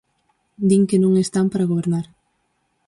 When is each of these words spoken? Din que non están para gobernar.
Din 0.67 0.83
que 0.89 1.01
non 1.03 1.13
están 1.23 1.47
para 1.51 1.69
gobernar. 1.71 2.05